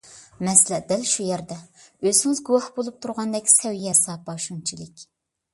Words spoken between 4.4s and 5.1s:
شۇنچىلىك.